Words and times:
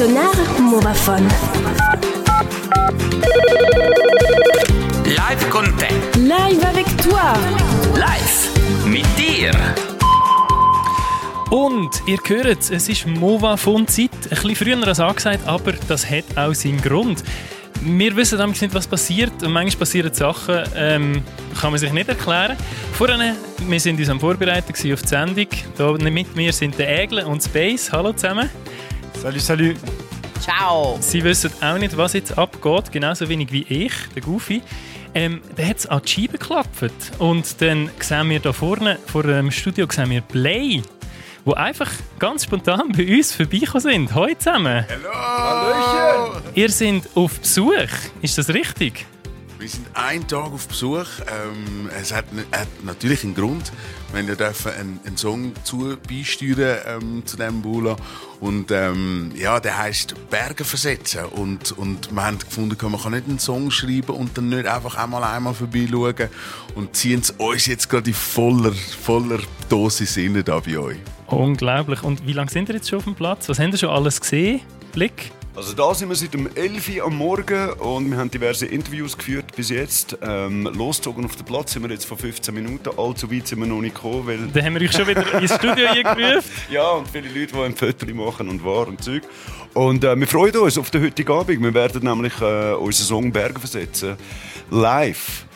Sonar 0.00 0.34
Movaphone. 0.58 1.28
Live 5.04 5.50
con 5.50 5.66
te. 5.76 5.88
Live 6.18 6.64
avec 6.64 6.86
toi. 7.02 7.34
Live 7.98 8.48
mit 8.86 9.04
dir. 9.18 9.52
Und 11.50 11.90
ihr 12.06 12.18
hört 12.26 12.60
es, 12.62 12.70
es 12.70 12.88
ist 12.88 13.06
Mova 13.06 13.58
von 13.58 13.86
Zeit. 13.86 14.08
Ein 14.22 14.30
bisschen 14.30 14.56
früher 14.56 14.86
als 14.86 15.00
angesagt, 15.00 15.46
aber 15.46 15.72
das 15.86 16.08
hat 16.10 16.24
auch 16.34 16.54
seinen 16.54 16.80
Grund. 16.80 17.22
Wir 17.82 18.16
wissen 18.16 18.38
damals 18.38 18.62
nicht, 18.62 18.72
was 18.72 18.86
passiert 18.86 19.42
und 19.42 19.52
manchmal 19.52 19.80
passieren 19.80 20.14
Sachen, 20.14 20.62
ähm, 20.76 21.22
kann 21.60 21.72
man 21.72 21.78
sich 21.78 21.92
nicht 21.92 22.08
erklären. 22.08 22.56
Vorhin, 22.94 23.34
wir 23.68 23.80
sind 23.80 24.00
uns 24.00 24.08
am 24.08 24.18
Vorbereiten 24.18 24.72
auf 24.72 25.02
die 25.02 25.08
Sendung. 25.08 25.46
Hier 25.76 26.10
mit 26.10 26.34
mir 26.34 26.54
sind 26.54 26.78
der 26.78 27.02
Egle 27.02 27.26
und 27.26 27.42
Space. 27.42 27.92
Hallo 27.92 28.14
zusammen. 28.14 28.48
Salut, 29.20 29.42
salut. 29.42 29.76
Ciao. 30.40 30.96
Sie 30.98 31.22
wissen 31.22 31.50
auch 31.60 31.76
nicht, 31.76 31.94
was 31.94 32.14
jetzt 32.14 32.38
abgeht, 32.38 32.90
genauso 32.90 33.28
wenig 33.28 33.52
wie 33.52 33.64
ich, 33.68 33.92
der 34.14 34.22
Goofy. 34.22 34.62
Ähm, 35.14 35.42
der 35.58 35.68
hat 35.68 35.76
es 35.76 35.86
an 35.86 36.00
die 36.02 36.10
Scheibe 36.10 36.38
geklappt. 36.38 36.90
Und 37.18 37.60
dann 37.60 37.90
sehen 38.00 38.30
wir 38.30 38.40
da 38.40 38.54
vorne, 38.54 38.98
vor 39.04 39.22
dem 39.24 39.50
Studio, 39.50 39.86
sehen 39.90 40.08
wir 40.08 40.22
Play, 40.22 40.80
die 41.44 41.54
einfach 41.54 41.90
ganz 42.18 42.44
spontan 42.44 42.92
bei 42.96 43.14
uns 43.14 43.34
vorbeigekommen 43.34 43.82
sind. 43.82 44.14
Hallo 44.14 44.34
zusammen. 44.38 44.86
Hallöchen. 45.04 46.42
Ihr 46.54 46.70
seid 46.70 47.02
auf 47.14 47.40
Besuch, 47.40 47.90
ist 48.22 48.38
das 48.38 48.48
richtig? 48.48 49.04
Wir 49.60 49.68
sind 49.68 49.88
einen 49.92 50.26
Tag 50.26 50.52
auf 50.52 50.68
Besuch. 50.68 51.04
Ähm, 51.28 51.90
es 52.00 52.14
hat, 52.14 52.24
hat 52.50 52.66
natürlich 52.82 53.24
einen 53.24 53.34
Grund. 53.34 53.70
Wir 54.10 54.34
dürfen 54.34 54.72
einen, 54.72 55.00
einen 55.04 55.18
Song 55.18 55.52
zu 55.64 55.98
beisteuern 56.08 56.78
ähm, 56.86 57.26
zu 57.26 57.36
diesem 57.36 57.60
Bula. 57.60 57.94
Und 58.40 58.70
ähm, 58.70 59.30
ja, 59.36 59.60
der 59.60 59.76
heisst 59.76 60.14
Berge 60.30 60.64
versetzen. 60.64 61.26
Und, 61.26 61.72
und 61.72 62.10
wir 62.10 62.24
haben 62.24 62.38
gefunden, 62.38 62.74
man 62.90 63.02
kann 63.02 63.12
nicht 63.12 63.28
einen 63.28 63.38
Song 63.38 63.70
schreiben 63.70 64.16
und 64.16 64.38
dann 64.38 64.48
nicht 64.48 64.64
einfach 64.64 64.96
einmal 64.96 65.22
einmal 65.24 65.52
vorbeischauen. 65.52 66.30
Und 66.74 66.96
ziehen 66.96 67.20
es 67.20 67.32
uns 67.32 67.66
jetzt 67.66 67.90
gerade 67.90 68.08
in 68.08 68.14
voller, 68.14 68.72
voller 68.72 69.40
Dosis 69.68 70.16
rein 70.16 70.42
bei 70.42 70.78
euch. 70.78 70.96
Unglaublich. 71.26 72.02
Und 72.02 72.26
wie 72.26 72.32
lange 72.32 72.50
sind 72.50 72.70
ihr 72.70 72.76
jetzt 72.76 72.88
schon 72.88 73.00
auf 73.00 73.04
dem 73.04 73.14
Platz? 73.14 73.46
Was 73.50 73.58
habt 73.58 73.74
ihr 73.74 73.78
schon 73.78 73.90
alles 73.90 74.22
gesehen? 74.22 74.62
Blick? 74.92 75.32
Also 75.56 75.72
da 75.74 75.92
sind 75.94 76.08
wir 76.08 76.14
seit 76.14 76.32
dem 76.32 76.48
11 76.54 76.98
Uhr 76.98 77.06
am 77.06 77.16
Morgen 77.16 77.70
und 77.72 78.08
wir 78.08 78.18
haben 78.18 78.30
diverse 78.30 78.66
Interviews 78.66 79.18
geführt 79.18 79.46
bis 79.56 79.70
jetzt. 79.70 80.16
Ähm, 80.22 80.70
losgezogen 80.72 81.24
auf 81.24 81.34
den 81.34 81.44
Platz 81.44 81.72
sind 81.72 81.82
wir 81.82 81.90
jetzt 81.90 82.04
vor 82.04 82.16
15 82.16 82.54
Minuten. 82.54 82.88
Allzu 82.96 83.30
weit 83.32 83.48
sind 83.48 83.58
wir 83.58 83.66
noch 83.66 83.80
nicht 83.80 83.96
gekommen, 83.96 84.26
weil... 84.26 84.38
Dann 84.46 84.64
haben 84.64 84.74
wir 84.74 84.82
euch 84.82 84.92
schon 84.92 85.08
wieder 85.08 85.40
ins 85.40 85.52
Studio 85.52 85.88
eingerufen. 85.90 86.50
ja, 86.70 86.88
und 86.90 87.08
viele 87.08 87.28
Leute, 87.28 87.52
die 87.52 87.58
ein 87.58 87.74
Foto 87.74 88.06
machen 88.14 88.48
und 88.48 88.64
war 88.64 88.86
und 88.86 89.02
Zeug. 89.02 89.24
Und 89.74 90.04
äh, 90.04 90.16
wir 90.16 90.26
freuen 90.28 90.56
uns 90.56 90.78
auf 90.78 90.90
den 90.90 91.02
heutigen 91.02 91.32
Abend. 91.32 91.60
Wir 91.60 91.74
werden 91.74 92.04
nämlich 92.04 92.40
äh, 92.40 92.74
unseren 92.74 93.06
Song 93.06 93.32
Berge 93.32 93.58
versetzen. 93.58 94.16
Live 94.70 95.46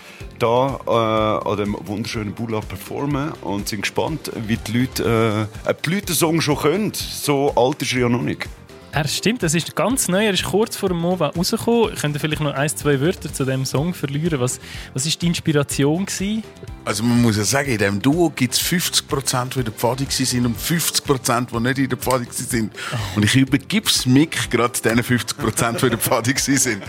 da 0.41 0.81
äh, 0.87 1.49
an 1.49 1.57
dem 1.57 1.77
wunderschönen 1.81 2.35
Bula 2.35 2.61
performen 2.61 3.33
und 3.43 3.69
sind 3.69 3.83
gespannt, 3.83 4.33
wie 4.35 4.57
die 4.57 4.79
Leute, 4.79 5.49
äh, 5.65 5.71
ob 5.71 5.83
die 5.85 5.91
Leute 5.91 6.07
den 6.07 6.17
Song 6.17 6.41
schon 6.41 6.57
können. 6.57 6.93
So 6.95 7.53
alt 7.55 7.81
ist 7.83 7.93
er 7.93 8.01
ja 8.01 8.09
noch 8.09 8.23
nicht. 8.23 8.49
Er 8.95 9.09
stimmt, 9.09 9.43
das 9.43 9.55
ist 9.55 9.75
ganz 9.75 10.07
neu. 10.07 10.25
Er 10.25 10.35
ist 10.35 10.45
kurz 10.45 10.77
vor 10.77 10.89
dem 10.89 10.99
Mova 10.99 11.31
rausgekommen. 11.31 11.97
Könnt 11.97 12.15
ihr 12.15 12.21
vielleicht 12.21 12.41
noch 12.41 12.55
ein, 12.55 12.69
zwei 12.69 13.01
Wörter 13.01 13.33
zu 13.33 13.45
dem 13.45 13.65
Song 13.65 13.93
verlieren? 13.93 14.39
Was 14.39 14.61
was 14.93 15.05
ist 15.05 15.21
die 15.21 15.27
Inspiration 15.27 16.07
gewesen? 16.07 16.45
Also 16.85 17.03
man 17.03 17.21
muss 17.21 17.37
ja 17.37 17.43
sagen, 17.43 17.73
in 17.73 17.79
diesem 17.79 18.01
Duo 18.01 18.31
gibt 18.31 18.55
es 18.55 18.61
50%, 18.61 19.55
die 19.55 19.59
in 19.59 19.65
der 19.65 19.73
Pfadi 19.73 20.07
waren 20.07 20.47
und 20.47 20.57
50%, 20.57 21.47
die 21.51 21.61
nicht 21.61 21.79
in 21.79 21.89
der 21.89 21.99
Pfadi 21.99 22.27
waren. 22.27 22.71
Und 23.17 23.25
ich 23.25 23.35
übergebe 23.35 23.89
es 23.89 24.07
Mick 24.07 24.49
gerade 24.49 24.75
diesen 24.75 25.01
50%, 25.01 25.79
die 25.79 25.87
in 25.87 25.91
der 25.91 25.99
Pfadi 25.99 26.35
waren. 26.35 26.83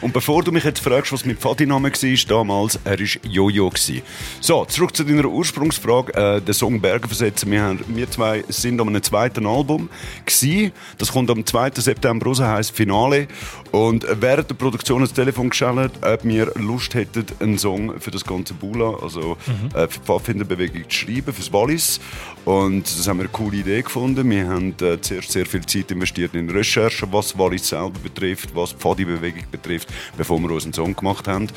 Und 0.00 0.12
bevor 0.12 0.42
du 0.42 0.52
mich 0.52 0.64
jetzt 0.64 0.80
fragst, 0.80 1.12
was 1.12 1.24
mein 1.24 1.36
Pfadi-Name 1.36 1.90
war 1.90 2.26
damals, 2.28 2.78
er 2.84 2.98
war 2.98 3.06
Jojo. 3.22 3.70
gewesen. 3.70 4.02
So, 4.40 4.64
zurück 4.64 4.94
zu 4.94 5.04
deiner 5.04 5.26
Ursprungsfrage. 5.26 6.14
Äh, 6.14 6.40
den 6.40 6.54
Song 6.54 6.80
Berge 6.80 7.08
versetzen. 7.08 7.50
Wir, 7.50 7.62
haben, 7.62 7.84
wir 7.88 8.10
zwei 8.10 8.44
sind 8.48 8.80
an 8.80 8.88
einem 8.88 9.02
zweiten 9.02 9.46
Album. 9.46 9.88
Gewesen. 10.24 10.72
Das 10.98 11.12
kommt 11.12 11.30
am 11.30 11.44
2. 11.44 11.72
September 11.76 12.26
raus, 12.26 12.40
heisst 12.40 12.72
Finale. 12.72 13.28
Und 13.76 14.06
während 14.22 14.48
der 14.48 14.54
Produktion 14.54 15.02
das 15.02 15.12
Telefon 15.12 15.50
geschaltet, 15.50 16.02
ob 16.02 16.24
wir 16.24 16.50
Lust 16.54 16.94
hätten, 16.94 17.26
einen 17.40 17.58
Song 17.58 18.00
für 18.00 18.10
das 18.10 18.24
ganze 18.24 18.54
Bula, 18.54 18.94
also 19.02 19.36
äh, 19.74 19.86
für 19.86 20.00
die 20.00 20.06
Pfadfinderbewegung 20.06 20.88
zu 20.88 20.96
schreiben, 20.96 21.34
fürs 21.34 21.52
Wallis. 21.52 22.00
Und 22.46 22.84
das 22.84 23.06
haben 23.06 23.18
wir 23.18 23.24
eine 23.24 23.32
coole 23.32 23.58
Idee 23.58 23.82
gefunden. 23.82 24.30
Wir 24.30 24.48
haben 24.48 24.74
äh, 24.80 24.98
zuerst 24.98 25.30
sehr 25.30 25.44
viel 25.44 25.66
Zeit 25.66 25.90
investiert 25.90 26.34
in 26.34 26.48
Recherche, 26.48 27.06
was 27.12 27.36
Wallis 27.36 27.68
selber 27.68 27.98
betrifft, 28.02 28.48
was 28.54 28.70
die 28.70 28.76
Pfadi-Bewegung 28.76 29.44
betrifft, 29.50 29.88
bevor 30.16 30.38
wir 30.38 30.52
uns 30.52 30.64
einen 30.64 30.72
Song 30.72 30.96
gemacht 30.96 31.28
haben. 31.28 31.48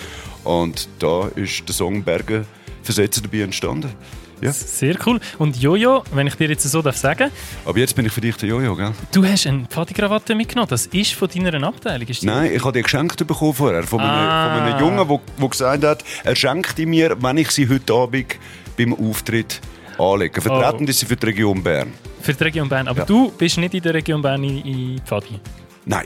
Und 0.44 0.90
da 1.00 1.30
ist 1.36 1.66
der 1.70 1.74
Song 1.74 2.04
Berge 2.04 2.46
versetzen 2.84 3.24
dabei 3.24 3.44
entstanden. 3.44 3.94
Ja. 4.42 4.52
Sehr 4.54 4.96
cool. 5.06 5.20
Und 5.38 5.58
Jojo, 5.58 6.04
wenn 6.14 6.28
ich 6.28 6.36
dir 6.36 6.50
jetzt 6.50 6.64
so 6.64 6.82
darf 6.82 6.98
sagen, 6.98 7.30
Aber 7.66 7.78
jetzt 7.78 7.96
bin 7.96 8.06
ich 8.06 8.12
für 8.12 8.22
dich 8.22 8.36
der 8.38 8.50
Jojo, 8.50 8.76
gell? 8.76 8.92
du 9.12 9.26
hast 9.26 9.48
eine 9.48 9.66
Pfadi-Krawatte 9.66 10.36
mitgenommen. 10.36 10.70
Das 10.70 10.86
ist 10.88 11.14
von 11.14 11.28
deiner 11.28 11.62
Abteilung. 11.68 12.08
Ist 12.08 12.24
Nein, 12.24 12.52
ich 12.54 12.64
habe 12.64 12.72
die 12.74 12.82
geschenkt 12.84 13.26
bekommen 13.28 13.54
vorher 13.54 13.84
von 13.84 14.00
einem, 14.00 14.10
Ah. 14.10 14.56
von 14.58 14.64
einem 14.68 14.80
Jungen, 14.80 15.08
der, 15.08 15.20
der 15.40 15.50
gesagt 15.50 15.84
hat, 15.84 16.04
er 16.24 16.36
schenkt 16.36 16.78
die 16.78 16.86
mir, 16.86 17.16
wenn 17.22 17.38
ich 17.38 17.52
sie 17.52 17.68
heute 17.68 17.94
Abend 17.94 18.36
beim 18.78 18.94
Auftritt 18.94 19.60
anlege. 19.98 20.42
Vertreten 20.42 20.86
Oh. 20.86 20.90
ist 20.90 21.00
sie 21.00 21.06
für 21.06 21.16
die 21.18 21.26
Region 21.26 21.62
Bern. 21.62 21.92
Für 22.22 22.34
die 22.34 22.44
Region 22.44 22.70
Bern. 22.70 22.88
Aber 22.88 23.00
Ja. 23.00 23.06
du 23.06 23.32
bist 23.38 23.58
nicht 23.58 23.74
in 23.74 23.82
der 23.82 23.94
Region 23.94 24.22
Bern 24.22 24.44
in, 24.44 24.58
in 24.64 25.02
Pfadi. 25.06 25.40
Nein, 25.86 26.06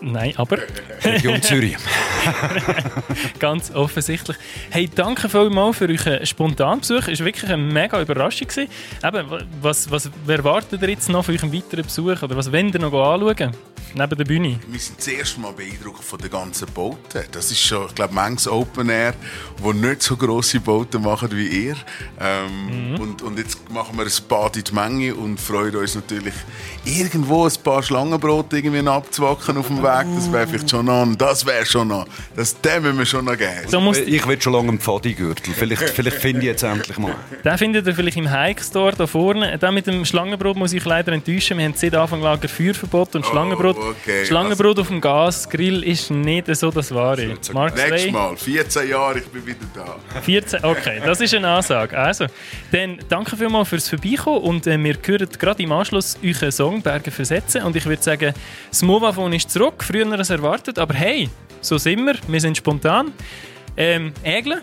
Nein, 0.00 0.34
aber 0.36 0.58
Region 1.02 1.40
Zürich. 1.42 1.76
ganz 3.38 3.70
offensichtlich. 3.74 4.36
Hey, 4.70 4.88
danke 4.94 5.28
vielmals 5.28 5.78
für 5.78 5.88
euren 5.88 6.26
spontanen 6.26 6.80
Besuch. 6.80 7.08
Es 7.08 7.20
war 7.20 7.26
wirklich 7.26 7.50
eine 7.50 7.62
mega 7.62 8.00
Überraschung. 8.00 8.48
Eben, 8.56 9.26
was, 9.62 9.90
was 9.90 10.10
erwartet 10.26 10.82
ihr 10.82 10.90
jetzt 10.90 11.08
noch 11.08 11.24
für 11.24 11.32
euren 11.32 11.52
weiteren 11.52 11.84
Besuch? 11.84 12.22
Oder 12.22 12.36
was 12.36 12.52
wollt 12.52 12.74
ihr 12.74 12.80
noch 12.80 12.92
anschauen? 12.92 13.52
Neben 13.94 14.16
der 14.16 14.24
Bühne? 14.24 14.58
Wir 14.68 14.80
sind 14.80 15.00
zuerst 15.00 15.38
mal 15.38 15.52
beeindruckt 15.52 16.04
von 16.04 16.18
den 16.18 16.30
ganzen 16.30 16.66
Booten. 16.72 17.24
Das 17.32 17.50
ist 17.50 17.60
schon, 17.60 17.86
ich 17.86 17.94
glaube, 17.94 18.14
manches 18.14 18.48
Open 18.48 18.88
Air, 18.88 19.14
wo 19.58 19.72
nicht 19.72 20.02
so 20.02 20.16
grosse 20.16 20.60
Boote 20.60 20.98
machen 20.98 21.30
wie 21.32 21.66
ihr. 21.66 21.76
Ähm, 22.20 23.00
und, 23.00 23.22
und 23.22 23.38
jetzt 23.38 23.68
machen 23.70 23.96
wir 23.96 24.04
ein 24.04 24.12
Bad 24.28 24.56
in 24.56 24.64
die 24.64 24.72
Menge 24.72 25.14
und 25.14 25.40
freuen 25.40 25.74
uns 25.76 25.94
natürlich, 25.94 26.34
irgendwo 26.84 27.46
ein 27.46 27.52
paar 27.62 27.82
Schlangenbrote 27.82 28.58
irgendwie 28.58 28.86
abzwacken 28.88 29.56
auf 29.56 29.66
dem 29.66 29.82
Weg. 29.82 30.06
Das 30.14 30.32
wäre 30.32 30.46
vielleicht 30.46 30.70
schon 30.70 30.86
noch, 30.86 31.06
das 31.16 31.44
wäre 31.44 31.66
schon 31.66 31.88
noch, 31.88 32.06
das, 32.36 32.56
müssen 32.80 32.98
wir 32.98 33.06
schon 33.06 33.24
noch 33.24 33.36
geben. 33.36 33.84
Muss, 33.84 33.98
Ich 33.98 34.26
will 34.26 34.40
schon 34.40 34.52
lange 34.52 34.68
einen 34.68 34.80
Pfadi-Gürtel. 34.80 35.54
Vielleicht, 35.54 35.82
vielleicht 35.90 36.18
finde 36.18 36.40
ich 36.40 36.46
jetzt 36.46 36.62
endlich 36.62 36.98
mal. 36.98 37.14
den 37.44 37.58
findet 37.58 37.86
ihr 37.86 37.94
vielleicht 37.94 38.16
im 38.16 38.30
Hike 38.30 38.62
Store 38.62 38.94
da 38.96 39.06
vorne. 39.06 39.58
Den 39.58 39.74
mit 39.74 39.86
dem 39.86 40.04
Schlangenbrot 40.04 40.56
muss 40.56 40.72
ich 40.72 40.84
leider 40.84 41.12
enttäuschen. 41.12 41.58
Wir 41.58 41.64
haben 41.64 41.74
seit 41.74 41.94
Anfang 41.94 42.20
Lager 42.20 42.48
Feuerverbot 42.48 43.16
und 43.16 43.26
Schlangenbrot. 43.26 43.79
Okay. 43.80 44.24
Schlangenbrot 44.24 44.78
auf 44.78 44.88
dem 44.88 45.00
Gasgrill 45.00 45.82
ist 45.84 46.10
nicht 46.10 46.54
so 46.54 46.70
das 46.70 46.94
Wahre. 46.94 47.36
Mark 47.52 47.74
Nächstes 47.74 48.02
Slay, 48.02 48.12
Mal, 48.12 48.36
14 48.36 48.88
Jahre, 48.88 49.18
ich 49.18 49.26
bin 49.26 49.46
wieder 49.46 49.66
da. 49.74 50.20
14, 50.20 50.64
okay, 50.64 51.00
das 51.04 51.20
ist 51.20 51.34
eine 51.34 51.48
Ansage. 51.48 51.96
Also, 51.96 52.26
dann 52.72 52.98
danke 53.08 53.36
vielmals 53.36 53.68
fürs 53.68 53.88
Vorbeikommen 53.88 54.42
und 54.42 54.66
äh, 54.66 54.78
wir 54.78 54.96
hören 55.04 55.28
gerade 55.38 55.62
im 55.62 55.72
Anschluss 55.72 56.18
euren 56.24 56.52
Song 56.52 56.82
«Berge 56.82 57.10
versetzen» 57.10 57.62
und 57.62 57.76
ich 57.76 57.86
würde 57.86 58.02
sagen, 58.02 58.34
das 58.70 58.82
Movaphone 58.82 59.32
ist 59.32 59.50
zurück, 59.50 59.82
früher 59.82 60.10
als 60.10 60.30
erwartet, 60.30 60.78
aber 60.78 60.94
hey, 60.94 61.28
so 61.60 61.78
sind 61.78 62.04
wir, 62.04 62.14
wir 62.26 62.40
sind 62.40 62.56
spontan. 62.56 63.12
Ähm, 63.76 64.12
Aigle? 64.24 64.60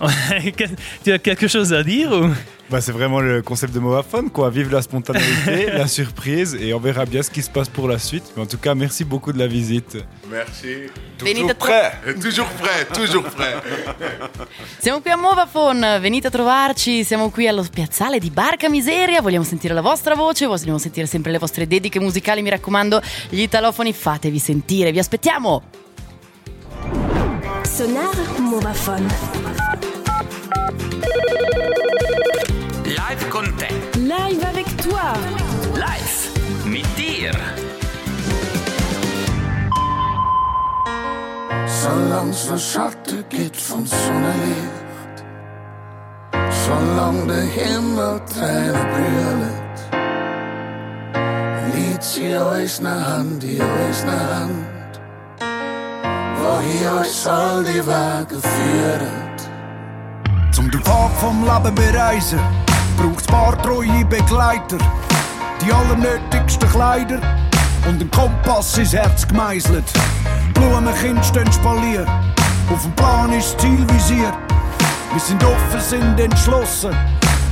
quelque 1.04 1.48
chose 1.48 1.76
à 1.76 1.82
dire? 1.82 2.36
Bah, 2.70 2.82
c'est 2.82 2.92
vraiment 2.92 3.20
le 3.20 3.40
concept 3.40 3.72
de 3.72 3.78
Movaphone, 3.78 4.28
quoi. 4.28 4.50
Vive 4.50 4.70
la 4.70 4.82
spontanéité, 4.82 5.70
la 5.72 5.86
surprise, 5.86 6.54
et 6.60 6.74
on 6.74 6.78
verra 6.78 7.06
bien 7.06 7.22
ce 7.22 7.30
qui 7.30 7.40
se 7.40 7.48
passe 7.48 7.70
pour 7.70 7.88
la 7.88 7.98
suite. 7.98 8.24
Mais 8.36 8.42
en 8.42 8.46
tout 8.46 8.58
cas, 8.58 8.74
merci 8.74 9.04
beaucoup 9.04 9.32
de 9.32 9.38
la 9.38 9.46
visite. 9.46 9.96
Merci. 10.30 10.90
Tro- 11.16 11.26
Prêt? 11.58 11.92
Toujours 12.20 12.46
prêt, 12.46 12.86
toujours 12.92 13.22
prêt. 13.24 13.54
Siamo 14.80 15.00
qui 15.00 15.08
a 15.08 15.16
Movaphone, 15.16 15.98
venite 16.00 16.26
a 16.26 16.30
trovarci, 16.30 17.04
siamo 17.04 17.30
qui 17.30 17.48
allo 17.48 17.64
piazzale 17.72 18.18
di 18.18 18.30
Barca 18.30 18.68
Miseria, 18.68 19.22
vogliamo 19.22 19.44
sentire 19.44 19.72
la 19.74 19.80
vostra 19.80 20.14
voce, 20.14 20.46
vogliamo 20.46 20.78
sentire 20.78 21.06
sempre 21.06 21.32
le 21.32 21.38
vostre 21.38 21.66
dediche 21.66 21.98
musicali, 21.98 22.42
mi 22.42 22.50
raccomando, 22.50 23.00
gli 23.30 23.40
italofoni 23.40 23.92
fatevi 23.94 24.38
sentire, 24.38 24.92
vi 24.92 24.98
aspettiamo! 24.98 25.62
Sonar 27.62 28.38
Movaphone. 28.38 29.57
Zwarte 43.28 43.36
kit 43.36 43.62
van 43.62 43.86
zonnelicht. 43.86 45.24
Zolang 46.64 47.26
de 47.26 47.48
hemel 47.56 48.20
treinen 48.24 48.88
brullet. 48.88 49.66
liegt 51.74 52.04
sie 52.04 52.36
unsere 52.36 53.04
Hand 53.04 53.44
in 53.44 53.60
unsere 53.60 54.34
Hand, 54.34 55.00
wohin 56.38 56.98
uns 56.98 57.26
all 57.26 57.64
die 57.64 57.86
Wege 57.86 58.40
führen. 58.40 59.28
Zum 60.52 60.70
den 60.70 60.82
Pfad 60.82 61.10
vom 61.20 61.44
Leben 61.44 61.74
bereisen, 61.74 62.40
braucht's 62.96 63.26
paar 63.26 63.62
treue 63.62 64.04
Begleiter, 64.04 64.78
die 65.60 65.72
allernötigsten 65.72 66.68
Kleider 66.70 67.20
und 67.86 68.00
ein 68.00 68.10
Kompass 68.10 68.78
ins 68.78 68.92
Herz 68.92 69.26
gemeißelt. 69.26 69.84
Blumenkind 70.54 71.24
stehen 71.24 71.52
spaliert, 71.52 72.08
auf 72.70 72.82
dem 72.82 72.92
Plan 72.92 73.32
ist 73.32 73.54
das 73.54 73.62
Ziel 73.62 73.86
visiert. 73.90 74.34
Wir 75.12 75.20
sind 75.20 75.42
offen, 75.42 75.80
sind 75.80 76.20
entschlossen 76.20 76.94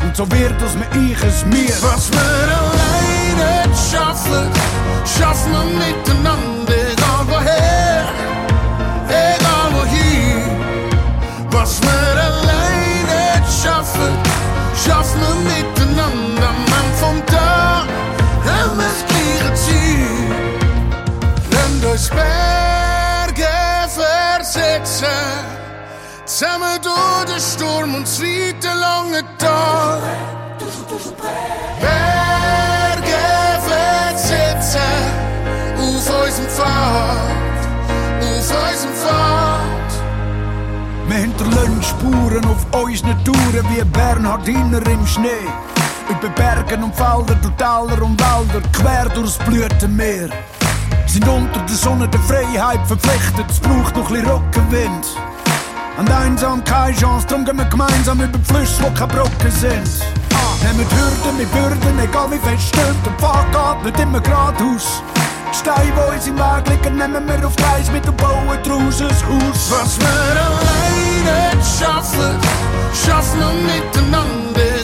und 0.03 0.15
so 0.15 0.31
wird 0.31 0.61
es 0.61 0.75
mir 0.75 1.11
ich 1.11 1.23
es 1.23 1.45
mir. 1.47 1.75
Was 1.81 2.11
wir 2.13 2.21
alleine 2.21 3.65
schaffen, 3.75 4.51
schaffen 5.05 5.53
wir 5.53 5.87
miteinander, 5.87 6.75
egal 6.93 7.25
woher, 7.29 8.07
egal 9.09 9.71
wohin. 9.73 10.43
Was 11.51 11.81
wir 11.81 12.23
alleine 12.23 13.43
schaffen, 13.47 14.13
schaffen 14.85 15.21
wir 15.21 15.57
miteinander, 15.57 16.51
Mann 16.71 16.91
vom 17.01 17.27
Tag, 17.27 17.87
haben 18.45 18.79
das 18.79 19.05
gleiche 19.09 19.55
Ziel. 19.55 20.35
Lasst 21.51 21.85
uns 21.85 22.09
Berge 22.11 22.76
versetzen, 24.57 25.07
zusammen 26.25 26.81
durch 26.83 27.25
den 27.27 27.41
Sturm 27.41 27.95
und 27.95 28.07
weite 28.21 28.69
lange 28.69 29.23
Tal. 29.39 30.01
Berge 31.81 33.23
versetzen 33.69 34.81
auf 35.77 36.25
unserem 36.25 36.49
Pfad, 36.49 37.63
auf 38.21 38.37
unserem 38.71 38.95
Pfad. 38.95 39.91
Wir 41.09 41.17
hinterlassen 41.17 41.83
Spuren 41.83 42.45
auf 42.47 42.83
unseren 42.83 43.25
Touren 43.25 43.67
wie 43.71 43.85
Bernhardiner 43.85 44.87
im 44.87 45.07
Schnee. 45.07 45.47
Über 46.09 46.29
Bergen 46.31 46.85
und 46.85 46.95
Felder, 46.95 47.35
durch 47.43 47.55
Täler 47.57 48.03
und 48.03 48.21
Wälder, 48.21 48.69
quer 48.73 49.09
durchs 49.09 49.39
Blütenmeer. 49.39 50.31
Sind 51.07 51.29
unter 51.29 51.61
der 51.61 51.77
Sonne 51.77 52.09
der 52.09 52.21
Freiheit 52.21 52.87
verpflichtet, 52.87 53.47
es 53.49 53.61
braucht 53.61 53.97
noch 53.97 54.11
ein 54.11 54.15
bisschen 54.15 54.31
Rückenwind. 54.31 55.07
An 55.99 56.09
einsam 56.09 56.63
keine 56.65 56.95
Chance, 56.95 57.27
drum 57.27 57.45
gehen 57.45 57.57
wir 57.57 57.65
gemeinsam 57.65 58.21
über 58.21 58.37
die 58.37 58.45
Flüsse, 58.45 58.83
wo 58.83 58.91
keine 58.91 59.13
Brocken 59.15 59.51
sind. 59.51 59.89
Nehmen 60.63 60.87
Hürden 60.91 61.37
mit 61.39 61.51
Bürden, 61.53 61.99
egal 62.01 62.31
wie 62.31 62.39
fest 62.39 62.69
stimmt, 62.69 63.07
der 63.07 63.13
Pfad 63.13 63.47
geht 63.53 63.85
nicht 63.85 64.01
immer 64.01 64.21
geradeaus. 64.21 65.03
Steine, 65.53 65.93
die 65.95 66.15
uns 66.15 66.27
im 66.27 66.37
Weg 66.37 66.69
liegen, 66.69 66.99
nehmen 66.99 67.27
wir 67.27 67.47
auf 67.47 67.57
Gleis 67.57 67.91
mit 67.91 68.07
und 68.07 68.17
bauen 68.17 68.59
draus 68.63 69.01
ein 69.01 69.09
Haus. 69.09 69.71
Was 69.71 69.99
wir 69.99 70.09
alleine 70.09 71.63
schaffen, 71.63 72.37
schaffen 72.93 73.41
wir 73.41 73.55
miteinander, 73.73 74.76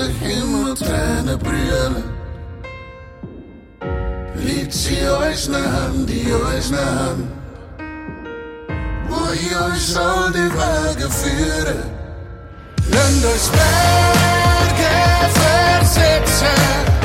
solang 0.00 0.20
der 0.20 0.28
Himmel 0.28 0.74
Tränen 0.74 1.38
brüllen, 1.38 2.04
liegt 4.36 4.72
sie 4.72 4.98
unsere 5.08 5.72
Hand 5.72 6.10
in 6.10 6.32
unsere 6.32 6.84
Hand, 6.84 7.28
wohin 9.08 9.72
uns 9.72 9.96
all 9.96 10.32
die 10.32 10.50
Wege 10.50 11.10
führen. 11.10 11.82
Lasst 12.90 13.24
uns 13.24 13.48
Berge 13.50 14.92
versetzen, 15.34 16.99